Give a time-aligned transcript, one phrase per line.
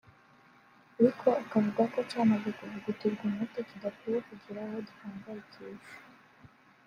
[0.97, 5.95] ariko akavuga ko cyamaze kuvugutirwa umuti kidakwiye kugira uwo gihangayikisha